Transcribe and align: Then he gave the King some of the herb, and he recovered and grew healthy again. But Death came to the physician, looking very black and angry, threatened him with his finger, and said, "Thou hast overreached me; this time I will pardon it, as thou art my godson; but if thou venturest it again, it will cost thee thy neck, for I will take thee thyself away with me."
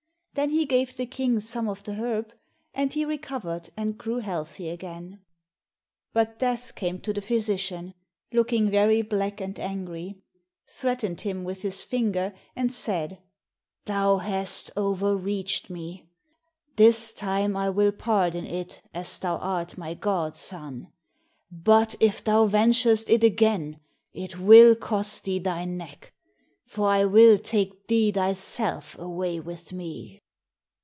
Then 0.33 0.51
he 0.51 0.65
gave 0.65 0.95
the 0.95 1.05
King 1.05 1.41
some 1.41 1.67
of 1.67 1.83
the 1.83 1.95
herb, 1.95 2.31
and 2.73 2.93
he 2.93 3.03
recovered 3.03 3.69
and 3.75 3.97
grew 3.97 4.19
healthy 4.19 4.69
again. 4.69 5.19
But 6.13 6.39
Death 6.39 6.73
came 6.73 7.01
to 7.01 7.11
the 7.11 7.19
physician, 7.19 7.93
looking 8.31 8.71
very 8.71 9.01
black 9.01 9.41
and 9.41 9.59
angry, 9.59 10.21
threatened 10.65 11.19
him 11.19 11.43
with 11.43 11.63
his 11.63 11.83
finger, 11.83 12.33
and 12.55 12.71
said, 12.71 13.21
"Thou 13.83 14.19
hast 14.19 14.71
overreached 14.77 15.69
me; 15.69 16.07
this 16.77 17.11
time 17.11 17.57
I 17.57 17.69
will 17.69 17.91
pardon 17.91 18.45
it, 18.47 18.81
as 18.93 19.19
thou 19.19 19.35
art 19.39 19.77
my 19.77 19.95
godson; 19.95 20.93
but 21.51 21.95
if 21.99 22.23
thou 22.23 22.45
venturest 22.45 23.09
it 23.09 23.25
again, 23.25 23.81
it 24.13 24.39
will 24.39 24.75
cost 24.77 25.25
thee 25.25 25.39
thy 25.39 25.65
neck, 25.65 26.13
for 26.65 26.87
I 26.87 27.03
will 27.03 27.37
take 27.37 27.87
thee 27.87 28.11
thyself 28.13 28.97
away 28.97 29.41
with 29.41 29.73
me." 29.73 30.19